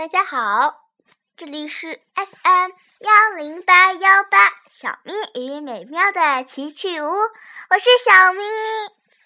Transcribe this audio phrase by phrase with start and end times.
[0.00, 0.88] 大家好，
[1.36, 8.40] 这里是 FM 幺零八幺八小咪与美妙的奇趣屋，我是小咪，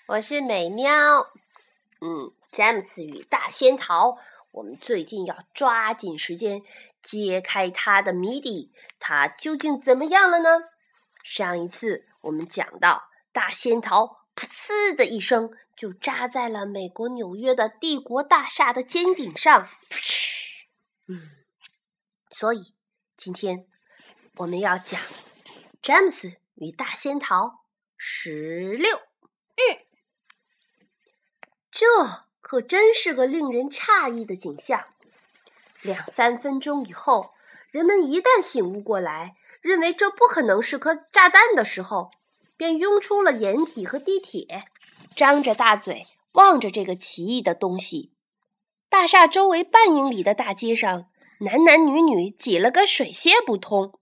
[0.09, 1.29] 我是美妙。
[2.01, 4.19] 嗯，詹姆斯与大仙桃，
[4.51, 6.63] 我们最近要抓紧时间
[7.05, 10.49] 揭开他的谜底，他究竟怎么样了呢？
[11.23, 19.69] 上一次我们讲到，大仙桃“噗呲”的一声就扎在了美国纽约的帝国大厦的尖顶上，
[21.07, 21.21] 嗯，
[22.31, 22.75] 所以
[23.17, 23.67] 今天
[24.37, 25.01] 我们要讲
[25.83, 27.65] 詹姆斯与大仙桃
[27.97, 28.97] 十六。
[28.97, 29.87] 嗯，
[31.71, 31.87] 这
[32.41, 34.87] 可真是个令人诧异的景象。
[35.83, 37.35] 两三分钟以后，
[37.71, 39.37] 人们一旦醒悟过来。
[39.61, 42.11] 认为这不可能是颗炸弹的时候，
[42.55, 44.65] 便拥出了掩体和地铁，
[45.17, 48.14] 张着大嘴望着这个奇异的东西。
[48.95, 51.07] 大厦周围半英里的大街上，
[51.41, 53.99] 男男女女挤了个水泄不通。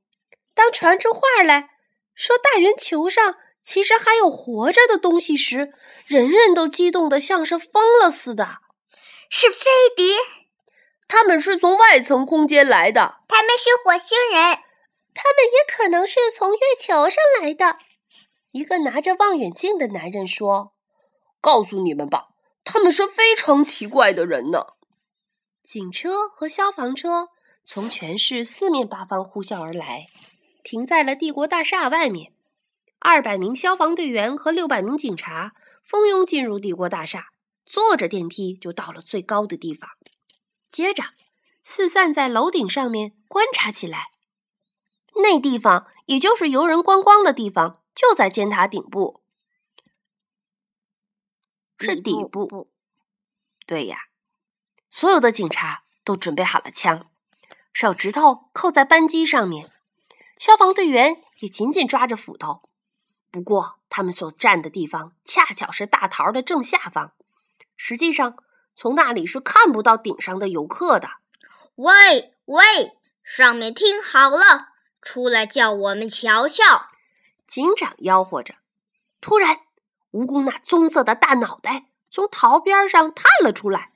[0.55, 1.71] 当传出话来
[2.15, 5.73] 说大圆球上其实还有活着的东西时，
[6.07, 8.59] 人人都激动的像是疯了似的。
[9.31, 9.65] 是飞
[9.97, 10.15] 碟，
[11.09, 14.59] 他们是从外层空间来的，他们是火星人。
[15.15, 17.79] 他们也可能是从月球上来的。
[18.51, 20.75] 一个拿着望远镜的男人说
[21.41, 22.29] ：“告诉你们吧，
[22.63, 24.67] 他们是非常奇怪的人呢。”
[25.73, 27.31] 警车和消防车
[27.65, 30.07] 从全市四面八方呼啸而来，
[30.63, 32.35] 停在了帝国大厦外面。
[32.99, 37.29] 二百名消防队员和六百名警察蜂拥进入帝国大厦，
[37.65, 39.89] 坐着电梯就到了最高的地方。
[40.71, 41.05] 接着，
[41.63, 44.11] 四散在楼顶上面观察起来。
[45.15, 49.23] 那地方，也就是游人观光的地方，就在尖塔顶部。
[51.79, 52.71] 是底部。
[53.67, 53.97] 对呀，
[54.93, 57.07] 所有的警察都准备好了枪，
[57.73, 59.71] 手指头扣在扳机上面。
[60.39, 62.61] 消防队员也紧紧抓着斧头。
[63.31, 67.13] 不过，他们所站的地方恰巧是大桃的正下方。
[67.75, 68.37] 实际上，
[68.77, 71.09] 从那里是看不到顶上的游客的。
[71.77, 72.63] 喂喂，
[73.25, 74.69] 上面听好了！
[75.01, 76.91] 出来叫我们瞧瞧！
[77.49, 78.57] 警长吆喝着。
[79.23, 79.61] 突然，
[80.11, 83.92] 蜈蚣那棕色的大脑袋从桃边上探了出来，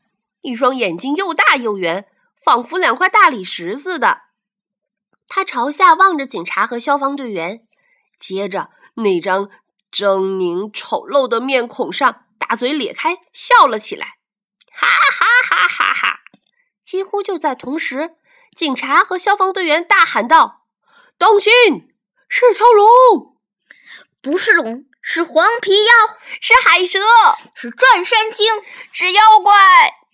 [0.46, 2.06] 一双眼睛又大又圆，
[2.40, 4.20] 仿佛两块大理石似的。
[5.26, 7.66] 他朝下望着警察和消防队员，
[8.20, 9.50] 接着那张
[9.90, 14.18] 狰狞丑陋的面孔上大嘴咧开，笑了起来，
[14.70, 16.20] 哈哈哈哈哈！
[16.84, 18.14] 几乎就在同时，
[18.54, 20.62] 警察和消防队员大喊道。
[21.18, 21.52] 当心，
[22.28, 23.36] 是条龙！
[24.22, 25.92] 不是龙，是黄皮妖，
[26.40, 27.00] 是海蛇，
[27.52, 28.46] 是转山精，
[28.92, 30.05] 是妖怪。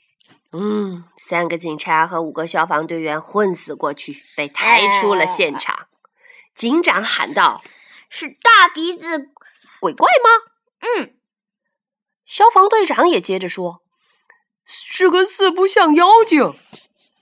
[0.53, 5.89] 嗯，三个警察和五个消防队员混死过去，被抬出了现场。
[6.55, 7.63] 警长喊道
[8.11, 9.31] ：“是大鼻子
[9.81, 10.53] 鬼怪吗？”
[11.01, 11.15] 嗯。
[12.25, 13.83] 消防队长也接着说
[14.65, 16.55] ：“是个四不像妖精。”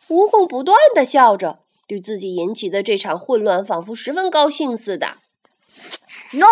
[0.08, 1.60] 蜈蚣不断的笑着。
[1.86, 5.16] 对自己引起的这场混乱，仿佛十分高兴似的。
[6.30, 6.46] 喏，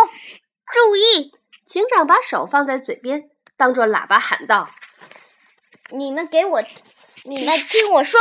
[0.73, 1.33] 注意！
[1.65, 4.69] 警长把手放在嘴边，当着喇叭喊道
[5.91, 6.63] ：“你们给我，
[7.25, 8.21] 你们听我说，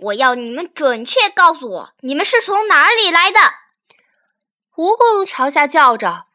[0.00, 3.38] 我要你们准确告诉我，你们是从哪里来的？”
[4.74, 6.26] 蜈蚣朝下叫着：“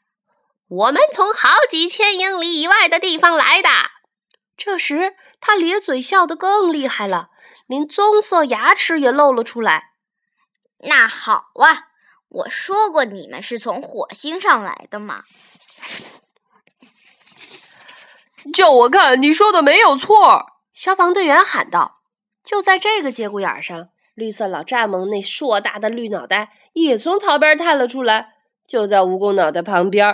[0.67, 3.69] 我们从好几千英里以外的地方来的。”
[4.55, 7.29] 这时，他咧嘴笑得更厉害了，
[7.67, 9.91] 连棕色牙齿也露了出来。
[10.79, 11.87] 那好啊，
[12.29, 15.23] 我说过你们是从火星上来的嘛。
[18.53, 20.52] 叫我看，你说的没有错。
[20.83, 21.99] 消防队员喊道。
[22.43, 28.33] 就在这个节骨眼上，绿色老蚱蜢那硕大的绿脑袋也从桃边探了出来，
[28.67, 30.13] 就在蜈蚣脑袋旁边。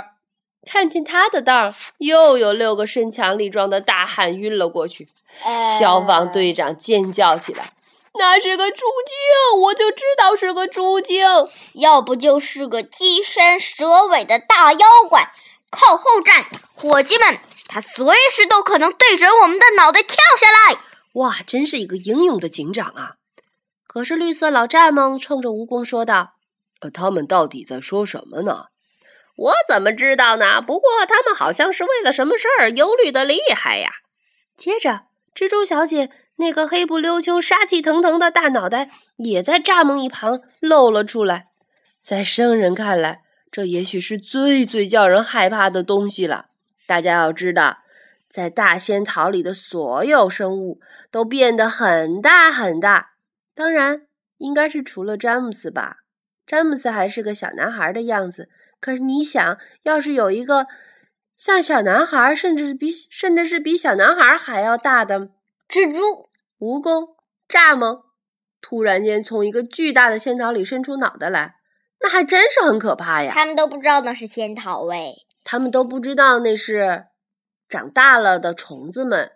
[0.68, 5.09] 看见他的当，又有六个身强力壮的大汉晕了过去。
[5.79, 7.74] 消防队长尖叫起来。
[8.13, 11.26] 那是个猪精，我就知道是个猪精，
[11.73, 15.32] 要不就是个鸡身蛇尾的大妖怪。
[15.72, 16.46] 靠后站，
[16.76, 17.40] 伙计们，
[17.70, 20.82] 他随时都可能对准我们的脑袋跳下来。
[21.14, 23.16] 哇，真是一个英勇的警长啊！
[23.88, 26.34] 可是绿色老蚱蜢冲着蜈蚣说道
[26.82, 28.66] ：“呃，他们到底在说什么呢？
[29.36, 30.62] 我怎么知道呢？
[30.62, 33.92] 不过他们好像是为了什么事儿忧虑的厉害呀。”
[34.58, 36.10] 接着，蜘蛛小姐。
[36.42, 41.48] 那个黑不溜秋、杀气腾腾的大脑袋也在蚱蜢一旁露了出来。
[42.02, 46.46] 在生人看来，这也许是最最叫人害怕的东西了。
[46.90, 47.84] 大家要知道，
[48.32, 50.82] 在大仙桃里的所有生物
[51.12, 53.12] 都变得很大很大，
[53.53, 54.08] 当然，
[54.40, 55.97] 应该是除了詹姆斯吧。
[56.47, 58.50] 詹姆斯还是个小男孩的样子。
[58.80, 60.66] 可是你想，要是有一个
[61.38, 65.30] 像小男孩，甚至比甚至是比小男孩还要大的
[65.70, 66.00] 蜘蛛、
[66.58, 67.08] 蜈蚣、
[67.47, 68.02] 蚱蜢，
[68.62, 71.53] 突然间从一个巨大的仙桃里伸出脑袋来，
[72.02, 73.32] 那还真是很可怕呀！
[73.32, 75.14] 他们都不知道那是仙桃喂，
[75.51, 77.07] 他们都不知道那是
[77.67, 79.31] 长大了的虫子们，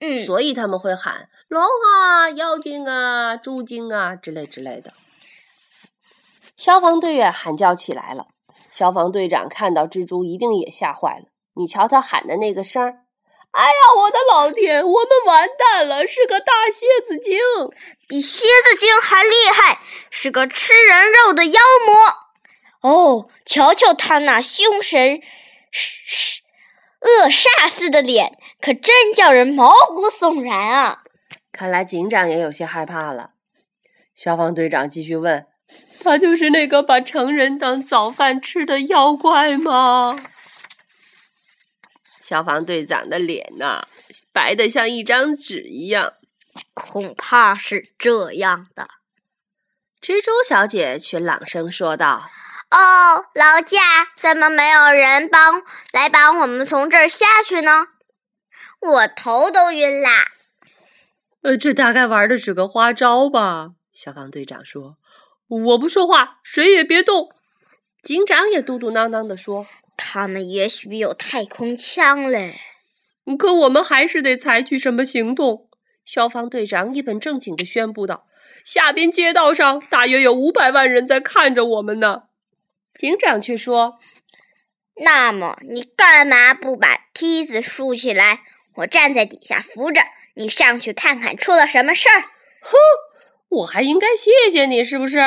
[0.00, 4.92] 嗯，所以他们会喊龙啊、妖精啊、猪精啊之类之类的。
[6.56, 8.26] 消防队员喊叫起来了。
[8.72, 11.26] 消防队长看到蜘蛛，一定也吓坏了。
[11.54, 12.96] 你瞧他喊的那个声儿！
[13.52, 16.04] 哎呀，我的老天，我们完蛋了！
[16.08, 17.38] 是个大蝎子精，
[18.08, 19.78] 比蝎子精还厉害，
[20.10, 22.90] 是个吃人肉的妖魔。
[22.90, 25.20] 哦，瞧瞧他那凶神
[27.00, 31.02] 恶煞似的脸，可真叫人毛骨悚然啊！
[31.50, 33.32] 看来警长也有些害怕了。
[34.14, 35.46] 消防队长继续问。
[36.00, 40.18] 他就是那个把成人当早饭吃的妖怪吗？
[42.22, 43.86] 消防队长的脸呐，
[44.32, 46.14] 白的像一张纸一样。
[46.74, 48.88] 恐怕是这样的。
[50.02, 52.28] 蜘蛛小姐却朗声说道
[52.72, 53.78] ：“哦，劳驾，
[54.18, 57.88] 怎么没有人帮来帮我们从这儿下去呢？
[58.80, 60.10] 我头都晕啦！”
[61.42, 63.72] 呃，这大概玩的是个花招吧？
[63.92, 64.96] 消防队长说。
[65.48, 67.28] 我不说话，谁也别动。
[68.02, 69.66] 警长也嘟嘟囔囔的说
[69.98, 72.58] ：“他们也许有太空枪嘞。”
[73.38, 75.68] 可我们还是得采取什么行动？
[76.06, 78.26] 消防队长一本正经地宣布道
[78.64, 82.22] ：“下边街道上大约有五百万人在看着我们呢。”
[82.94, 83.98] 警长却说
[85.04, 88.40] ：“那么你干嘛不把梯子竖起来？
[88.76, 90.00] 我站在底下扶着，
[90.34, 92.20] 你上去看看出了什么事儿。”
[92.62, 92.76] 哼。
[93.48, 95.20] 我还应该谢谢你，是不是？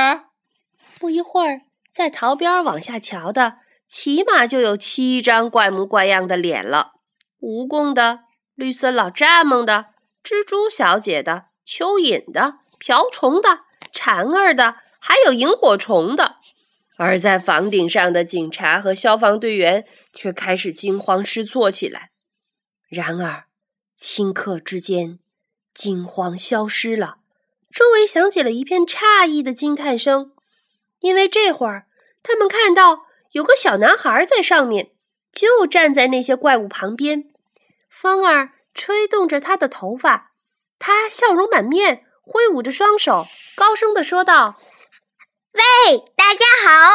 [0.98, 1.62] 不一会儿，
[1.94, 3.58] 在桃边往下瞧的，
[3.88, 6.94] 起码就有七张怪模怪样的脸了：
[7.40, 8.22] 蜈蚣的、
[8.56, 9.90] 绿色老蚱蜢的、
[10.24, 13.60] 蜘蛛小姐的、蚯蚓的、瓢虫的、
[13.92, 16.38] 蝉儿的，还有萤火虫的。
[16.98, 22.12] 而在房顶上的警察和消防队员却开始惊慌失措起来。
[22.88, 23.46] 然而，
[24.00, 25.20] 顷刻之间，
[25.74, 27.18] 惊慌消失了。
[27.72, 30.32] 周围响起了一片诧异的惊叹声，
[31.00, 31.88] 因为这会儿
[32.24, 34.92] 他们看到有个小男孩在上面，
[35.34, 37.26] 就站在那些怪物旁边。
[37.90, 40.32] 风儿吹动着他的头发，
[40.80, 43.26] 他笑容满面，挥舞着双手，
[43.56, 44.58] 高声地说道
[45.56, 46.92] ：“喂，大家好！”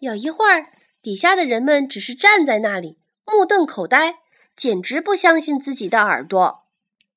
[0.00, 0.68] 有一会儿，
[1.02, 4.16] 底下的人们只是站在那里，目瞪口呆，
[4.56, 6.64] 简直不相信自己的耳朵。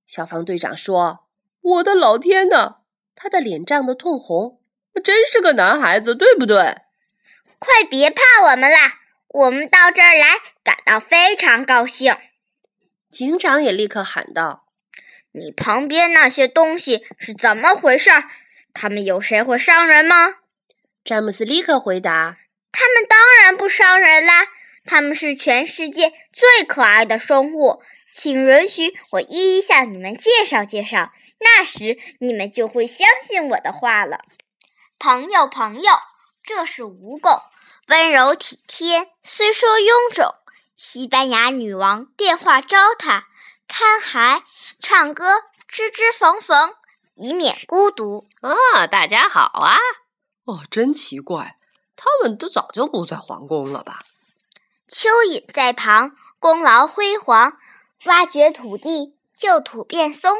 [0.05, 1.25] 消防队长说。
[1.61, 2.77] 我的老天呐！
[3.13, 4.59] 他的脸涨得通红，
[5.03, 6.77] 真是个男孩子，对不对？
[7.59, 8.99] 快别怕我们啦！
[9.27, 12.17] 我们到这儿来感到非常高兴。
[13.11, 14.65] 警长也立刻喊道
[15.33, 18.09] ：“你旁边那些东西是怎么回事？
[18.73, 20.37] 他们有谁会伤人吗？”
[21.03, 22.37] 詹姆斯立刻回答
[22.71, 24.47] ：“他们当然不伤人啦！
[24.85, 27.81] 他们是全世界最可爱的生物。”
[28.13, 34.25] 请允许我一一向你们介绍介绍，那时你们就会相信我的话了。
[34.99, 35.91] 朋友，朋友，
[36.43, 37.43] 这是蜈蚣，
[37.87, 40.35] 温柔体贴，虽说臃肿。
[40.75, 43.27] 西班牙女王电话招他，
[43.65, 44.43] 看海、
[44.81, 45.35] 唱歌，
[45.71, 46.73] 吱吱缝缝，
[47.15, 48.27] 以免孤独。
[48.41, 49.77] 哦，大家好啊！
[50.45, 51.57] 哦，真奇怪，
[51.95, 54.03] 他们都早就不在皇宫了吧？
[54.89, 57.57] 蚯蚓在旁，功劳辉煌。
[58.05, 60.35] 挖掘土地，旧土变松。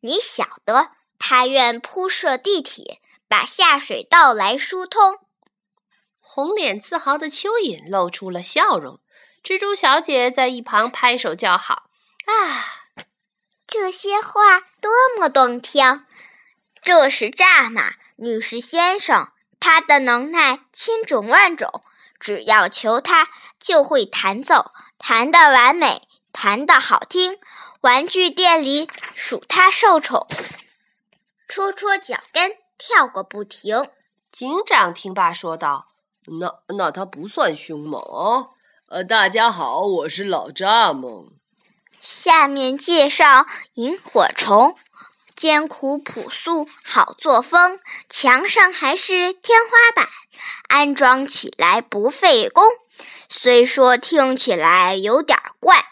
[0.00, 5.18] 你晓得，他愿铺设地铁，把下水道来疏通。
[6.18, 8.98] 红脸自豪的蚯蚓露出了笑容。
[9.44, 11.90] 蜘蛛小姐在一旁拍手叫好
[12.24, 12.64] ：“啊，
[13.66, 16.06] 这些话多么动听！
[16.80, 19.30] 这是蚱蜢，女士先生，
[19.64, 21.84] 他的能耐千种万种，
[22.18, 23.28] 只要求他，
[23.60, 26.02] 就会弹奏，弹得完美。”
[26.34, 27.38] 弹得好听，
[27.82, 30.26] 玩具店里数他受宠，
[31.46, 33.86] 戳戳脚跟，跳个不停。
[34.32, 35.88] 警长听罢说道
[36.40, 38.02] ：“那那他不算凶猛。
[38.88, 41.34] 呃，大家好，我是老蚱蜢。
[42.00, 44.74] 下面介绍萤火虫，
[45.42, 50.08] 艰苦朴素好作风，墙上还是天花板，
[50.68, 52.62] 安装起来不费工。
[53.28, 55.84] 虽说听起来有点怪。”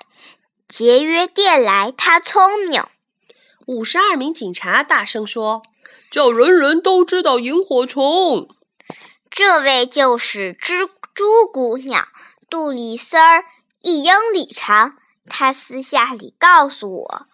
[0.73, 2.85] 节约电来，它聪明。
[3.67, 5.65] 五十二名警察大声说
[6.13, 8.49] ：“叫人人都知道萤火虫。”
[9.29, 12.07] 这位就是蜘蛛姑娘，
[12.49, 13.45] 杜丽丝儿
[13.83, 14.97] 一英里长。
[15.29, 17.27] 她私下里告诉我，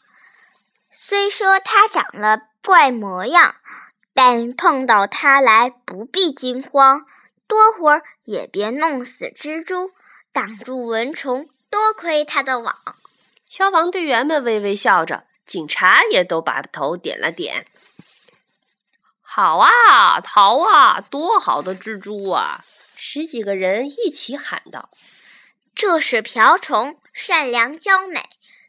[0.98, 3.56] 虽说它长了怪模样，
[4.14, 7.04] 但碰到它来不必惊慌，
[7.46, 9.90] 多会儿也别弄死蜘蛛，
[10.32, 11.50] 挡住蚊虫。
[11.68, 12.74] 多亏它的网。
[13.46, 17.66] 消防队员们微微笑着，警察也都把头点了点。
[19.20, 21.02] 好啊，逃啊！
[21.02, 22.64] 多好的蜘蛛啊！
[22.96, 24.88] 十几个人一起喊道
[25.76, 28.22] ：“这是瓢虫，善良娇美，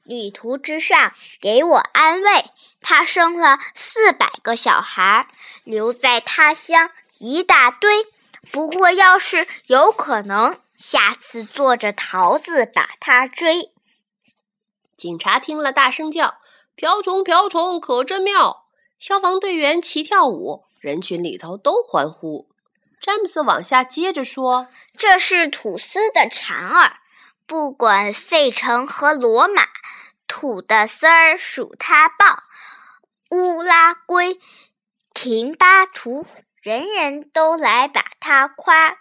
[0.08, 2.46] 旅途之上给我安慰。
[2.82, 5.28] 他生了四百个小孩，
[5.64, 8.08] 留在他乡一大堆。
[8.52, 13.72] 不过，要是有可能，下次坐着桃子把他追。”
[14.96, 16.38] 警察听了，大声叫
[16.76, 18.64] ：“瓢虫，瓢虫，可真妙！”
[18.98, 22.48] 消防队员齐跳舞，人群里头都欢呼。
[23.00, 26.98] 詹姆斯往下接着说：“这是吐丝的蝉儿，
[27.48, 29.64] 不管费城和罗马，
[30.28, 32.44] 吐的丝儿数它棒。
[33.32, 34.38] 乌拉圭、
[35.14, 36.28] 廷巴图，
[36.62, 38.98] 人人都来把它夸。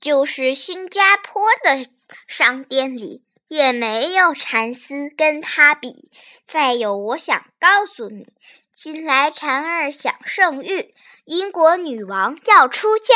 [0.00, 1.86] 就是新加坡的
[2.26, 6.10] 商店里，也没有蚕丝跟它比。
[6.46, 8.32] 再有，我想告诉你。”
[8.74, 13.14] 近来蝉儿想圣誉，英国女王要出嫁，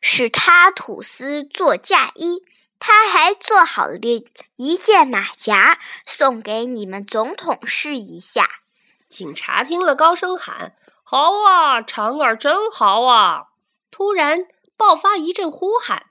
[0.00, 2.44] 使她吐丝做嫁衣。
[2.84, 3.96] 他还做好了
[4.56, 8.48] 一件马甲，送给你们总统试一下。
[9.08, 10.74] 警察听了，高声喊
[11.04, 13.44] ：“好啊，长儿真好啊！”
[13.92, 14.46] 突然
[14.76, 16.06] 爆发一阵呼喊，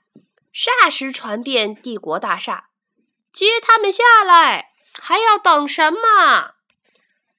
[0.54, 2.70] 霎时传遍帝国大厦
[3.34, 4.70] ：“接他们下来！
[4.98, 6.52] 还要等什么？”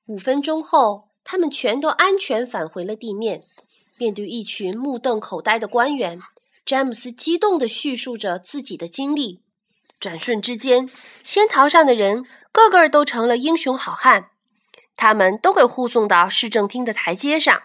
[0.06, 1.10] 五分钟后。
[1.26, 3.46] 他们全都安全返回了地面。
[3.98, 6.20] 面对一群目瞪口呆的官员，
[6.66, 9.42] 詹姆斯激动地叙述着自己的经历。
[10.00, 10.90] 转瞬之间，
[11.24, 14.30] 仙桃上的人个个都成了英雄好汉。
[14.96, 17.64] 他们都给护送到市政厅的台阶上。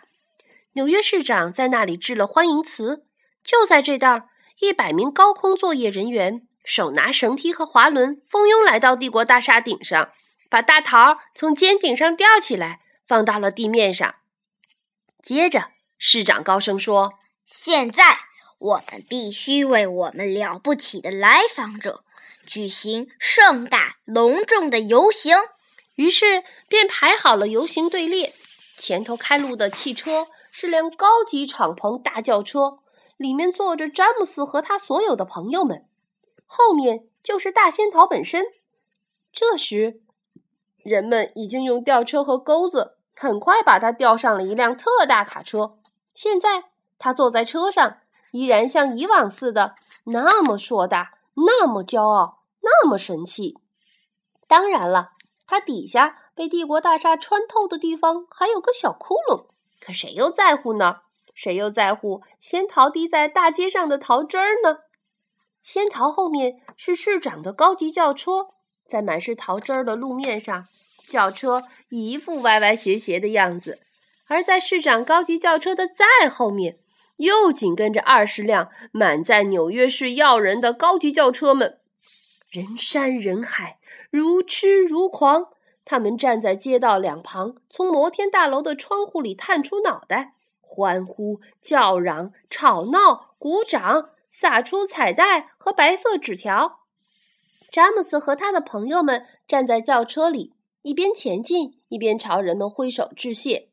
[0.73, 3.05] 纽约市长在那里致了欢迎词。
[3.43, 4.29] 就在这道，
[4.61, 10.11] 一百名高空作业人员手拿绳梯和滑轮，蜂拥来到帝国大厦顶上，
[10.49, 12.81] 把大桃从尖顶上吊起来。
[13.09, 14.17] 放到了地面上。
[15.23, 17.15] 接着，市长高声说
[17.47, 18.19] ：“现在
[18.59, 22.05] 我们必须为我们了不起的来访者
[22.47, 25.37] 举行盛大隆重的游行。”
[25.97, 28.35] 于是，便排好了游行队列。
[28.77, 32.79] 前头开路的汽车是辆高级敞篷大轿车，
[33.17, 35.87] 里面坐着詹姆斯和他所有的朋友们。
[36.47, 38.45] 后面就是大仙桃本身。
[39.33, 40.01] 这时，
[40.79, 42.95] 人们已经用吊车和钩子。
[43.21, 45.79] 很快把他吊上了一辆特大卡车。
[46.15, 46.67] 现在
[47.01, 47.99] 他坐在车上，
[48.33, 53.57] 依然像以往似的那么硕大，那么骄傲，那么神气。
[54.47, 55.13] 当然了，
[55.47, 59.47] 它底下被帝国大厦穿透的地方还有个小窟窿。
[59.81, 61.01] 可谁又在乎呢？
[61.35, 64.79] 谁又在乎仙桃滴在大街上的桃汁儿呢？
[65.63, 68.49] 仙桃后面是市长的高级轿车，
[68.89, 70.65] 在满是桃汁儿的路面上。
[71.09, 73.79] 轿车一副歪歪斜斜的样子，
[74.29, 76.79] 而在市长高级轿车的再后面，
[77.19, 81.79] 又紧跟着二十辆满载纽约市要人的高级轿车们，
[82.51, 83.79] 人山人海，
[84.11, 85.49] 如痴如狂。
[85.85, 96.81] 他们站在街道两旁，从摩天大楼的窗户里探出脑袋，欢呼、叫嚷、吵闹、鼓掌，撒出彩带和白色纸条。
[97.71, 100.55] 詹姆斯和他的朋友们站在轿车里。
[100.83, 103.69] 一边前进，一边朝人们挥手致谢。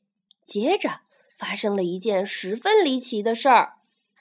[0.45, 1.01] 接着
[1.37, 3.73] 发生了一件十分离奇的事儿：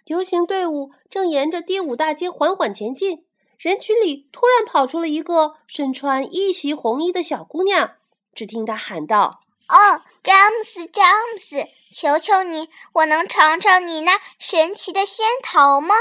[0.06, 3.24] 游行队伍正沿着第五大街缓缓前进，
[3.58, 7.92] 人群里突然跑出了一个身穿一袭红衣的小姑娘。
[8.34, 15.94] 只听她喊道：“哦，詹姆斯，詹姆斯，求求你，我能尝尝你那神奇的仙桃吗？”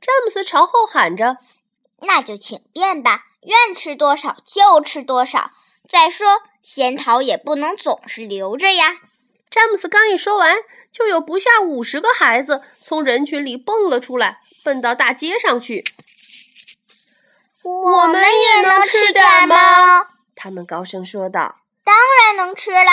[0.00, 1.38] 詹姆斯朝后喊着
[2.02, 5.50] ：“那就请便吧，愿吃多少就吃多少。”
[5.88, 6.26] 再说，
[6.62, 8.96] 仙桃也不能总是留着呀。
[9.54, 10.56] 詹姆斯刚一说完，
[10.90, 15.84] 就有不下五十个孩子从人群里蹦了出来，奔到大街上去。
[17.62, 20.08] 我们也能吃点吗？
[20.34, 21.60] 他们高声说道。
[21.84, 22.90] 当然能吃了，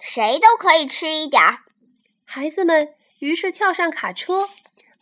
[0.00, 1.42] 谁都可以吃一点。
[2.24, 4.48] 孩子们于是跳上卡车，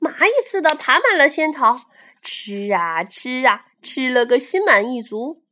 [0.00, 1.83] 蚂蚁似的爬满了仙桃，
[2.25, 5.45] 吃啊吃啊，吃了个心满意足。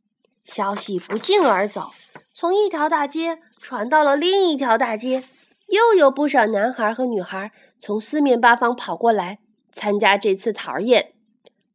[0.43, 1.93] 消息不胫而走，
[2.35, 5.23] 从一条大街传到了另一条大街，
[5.66, 9.38] 又有不少男孩和女孩从四面八方跑过来
[9.73, 11.12] 参加这次桃宴。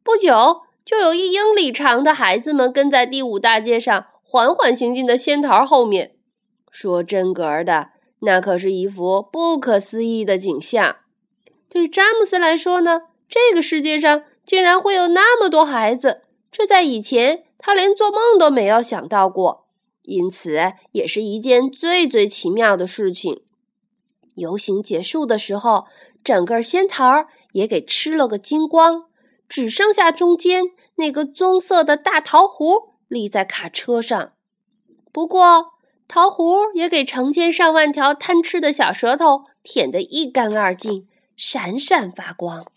[0.03, 6.15] 不久，就有一英里长的孩子们跟在第五大街上缓缓行进的仙桃后面。
[6.69, 7.89] 说真格的，
[8.21, 10.95] 那可是一幅不可思议的景象。
[11.69, 16.21] 对詹姆斯来说呢，这个世界上竟然会有那么多孩子，
[16.51, 19.67] 这在以前他连做梦都没有想到过，
[20.03, 20.57] 因此
[20.91, 23.43] 也是一件最最奇妙的事情。
[24.35, 25.85] 游行结束的时候，
[26.23, 29.05] 整个仙桃也给吃了个精光，
[29.47, 34.33] 只剩下中间那个棕色的大桃核立在卡车上。
[35.11, 35.71] 不过，
[36.07, 41.07] 桃核也给成千上万条贪吃的小舌头舔得一干二净。
[41.37, 42.67] 闪闪发光。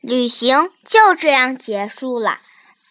[0.00, 2.38] 旅行就这样结束了。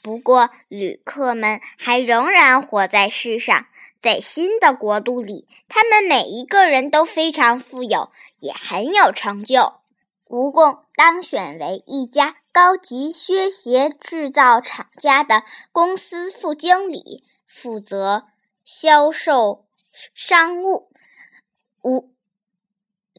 [0.07, 3.65] 不过，旅客们还仍然活在世上，
[3.99, 8.09] 在新的国度里，他们每一个人都非常富有，
[8.39, 9.81] 也很有成就。
[10.25, 18.27] 蜈蚣当选为一家高级靴鞋制造厂家的公司副经理，负责
[18.63, 19.65] 销售
[20.15, 20.89] 商务。
[21.83, 22.13] 无。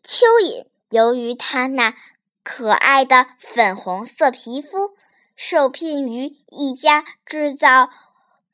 [0.02, 1.94] 蚯蚓由于它那
[2.42, 4.96] 可爱的粉红色皮肤，
[5.40, 7.90] 受聘于一家制造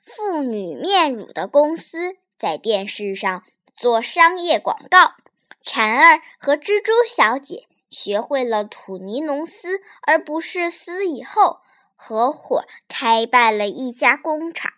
[0.01, 3.43] 妇女面乳的公司，在电视上
[3.75, 5.15] 做商业广告。
[5.63, 11.63] 蝉儿和蜘蛛小姐学会了吐尼龙丝而不是丝以后，
[11.97, 14.71] 合伙开办了一家工厂，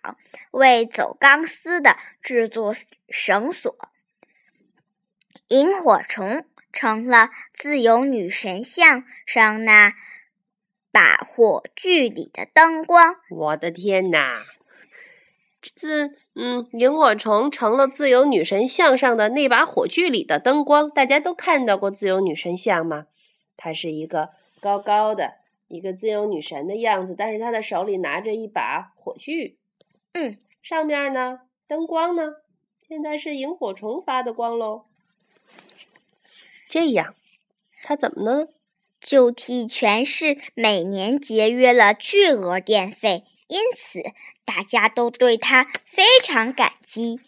[0.52, 2.72] 为走钢丝的制作
[3.08, 3.76] 绳索。
[5.48, 6.46] 萤火虫。
[6.72, 9.94] 成了自由女神像上那
[10.96, 13.16] 把火炬里的灯光。
[13.28, 14.42] 我的天哪！
[15.60, 20.88] 自嗯，萤火虫成了自由女神像上的那把火炬里的灯光。
[20.90, 23.08] 大家都看到过自由女神像吗？
[23.58, 25.34] 她是一个高高的
[25.68, 29.58] 一个自由女神的样子，但是她的手里拿着一把火炬。
[30.14, 32.36] 嗯，上面呢，灯光呢？
[32.88, 34.86] 现在是萤火虫发的光喽。
[36.70, 37.14] 这样，
[37.82, 38.48] 他怎么呢？
[39.06, 44.00] 就替全市每年节约了巨额电费，因此
[44.44, 47.20] 大家都对他非常感激。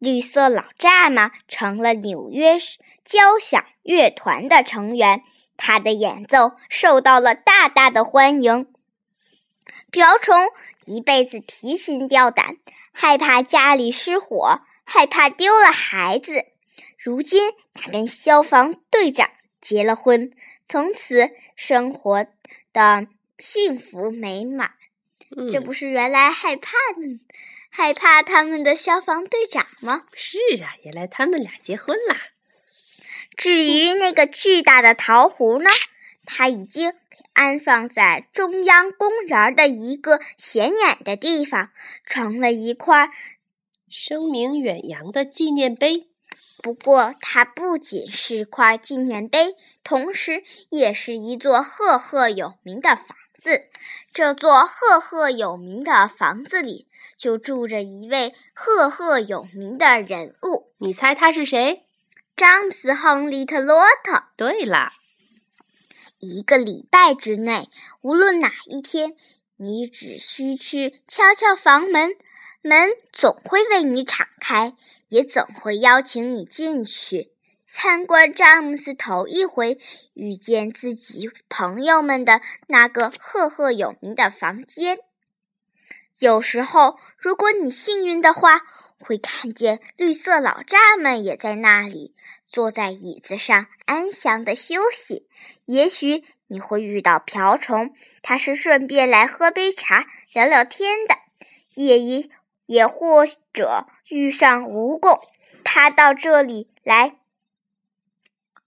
[0.00, 2.58] 绿色老蚱蜢成了纽约
[3.04, 5.22] 交响乐团的成员，
[5.56, 8.66] 他的演奏受到了大大的欢迎。
[9.92, 10.34] 瓢虫
[10.86, 12.56] 一辈子提心吊胆，
[12.90, 16.46] 害怕家里失火，害怕丢了孩子。
[16.98, 20.32] 如今，他跟消防队长结了婚，
[20.70, 22.28] 从此生活
[22.72, 23.08] 的
[23.40, 24.74] 幸福美满。
[25.50, 27.18] 这不是原来害怕的、
[27.70, 30.02] 害怕他们的消防队长吗？
[30.14, 32.14] 是啊，原来他们俩结婚了。
[33.36, 35.68] 至于那个巨大的桃核呢，
[36.24, 36.92] 它已经
[37.32, 41.72] 安放在中央公园的一个显眼的地方，
[42.06, 43.10] 成了一块
[43.88, 46.09] 声名远扬的纪念碑。
[46.62, 53.68] 不过，它不仅是块纪念碑，同时也是一座赫赫有名的房子。
[54.12, 60.70] 这座赫赫有名的房子里，就住着一位赫赫有名的人物。
[60.78, 61.86] 你猜他是谁？
[62.36, 64.24] 詹姆斯·亨利·特洛特。
[64.36, 64.92] 对了，
[66.18, 67.70] 一个礼拜之内，
[68.02, 69.14] 无论哪一天，
[69.56, 72.10] 你只需去敲敲房门。
[72.62, 74.74] 门总会为你敞开，
[75.08, 77.32] 也总会邀请你进去
[77.64, 79.78] 参观詹姆斯头一回
[80.12, 84.98] 遇见自己朋友们的那个赫赫有名的房间。
[86.18, 88.60] 有时候，如果你幸运的话，
[88.98, 92.14] 会看见绿色老蚱们也在那里，
[92.46, 95.26] 坐在椅子上安详的休息。
[95.64, 101.14] 也许你会遇到瓢虫，它是顺便来喝杯茶、聊聊天的。
[101.76, 102.30] 夜一。
[102.70, 105.20] 也或者遇上蜈蚣，
[105.64, 107.18] 他到这里来，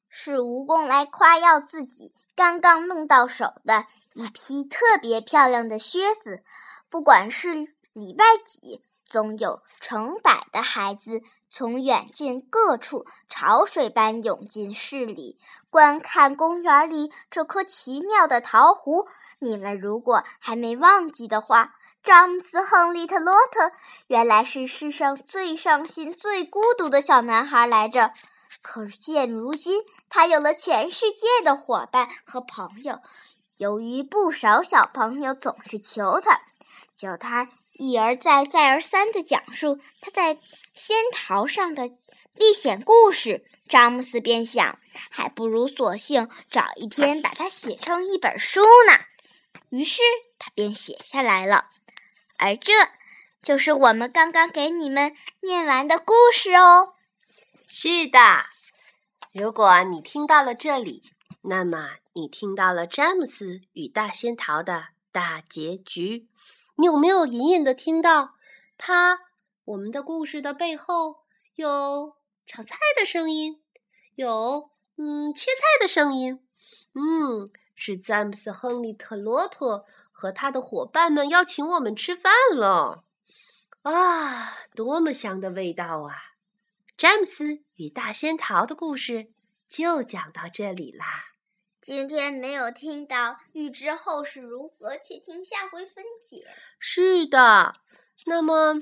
[0.10, 6.44] 是蜈蚣来夸耀自己刚刚弄到手的一批特别漂亮的靴子。
[6.90, 7.54] 不管是
[7.94, 15.38] 礼拜几，总有成百的孩子从远近各处潮水般涌进市里，
[15.70, 19.06] 观看公园里这颗奇妙的桃核。
[19.40, 21.76] 你们如果还没忘记的话。
[22.04, 23.72] 詹姆斯·亨利·特洛特
[24.08, 28.12] 原来是世上最伤心、最孤独的小男孩来着。
[28.62, 33.00] 可现如今，他有了全世界的伙伴和朋友。
[33.58, 36.42] 由于不少小朋友总是求他，
[36.94, 40.38] 叫他一而再、再而三地讲述他在
[40.74, 41.90] 仙桃上的
[42.36, 44.78] 历险故事，詹姆斯便想，
[45.10, 49.06] 还不如索性找一天把它写成一本书呢。
[49.70, 50.02] 于是
[50.38, 51.70] 他便写下来了，
[52.44, 52.74] 而这
[53.42, 56.94] 就是我们刚刚给你们念完的故事哦。
[57.70, 58.20] 是的，
[59.32, 61.02] 如果你听到了这里，
[61.44, 66.28] 那么你听到了詹姆斯与大仙桃的大结局。
[66.76, 68.34] 你有没有隐隐的听到
[68.78, 69.22] 他
[69.64, 71.22] 我们的故事的背后
[71.56, 73.64] 有炒菜的声音，
[74.16, 76.42] 有嗯切菜的声音？
[76.94, 83.04] 嗯，是詹姆斯·亨利·特罗特和他的伙伴们要请我们吃饭了。
[83.82, 86.16] 啊，多么香的味道啊！
[86.96, 89.34] 詹姆斯与大仙桃的故事
[89.68, 91.06] 就讲到这里啦。
[91.82, 96.48] 今天没有听到预知后事如何，且听下回分解。
[96.80, 97.74] 是的，
[98.26, 98.80] 那么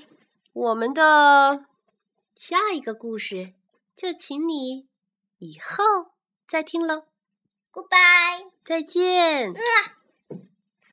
[0.54, 1.66] 我们的
[2.36, 3.56] 下一个故事
[3.96, 4.88] 就请你
[5.40, 6.12] 以后
[6.48, 7.06] 再听喽。
[7.72, 9.54] Goodbye，再见。
[9.54, 9.56] 嗯